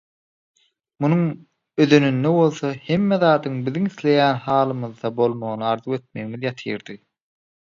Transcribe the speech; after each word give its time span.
Munuň 1.03 1.19
özeninde 1.83 2.31
bolsa 2.37 2.71
hemme 2.87 3.19
zadyň 3.25 3.61
biziň 3.67 3.87
isleýän 3.91 4.41
halymyzda 4.47 5.13
bolmagyny 5.21 5.69
arzuw 5.75 5.99
etmegimiz 5.99 6.49
ýatyrdy. 6.49 6.99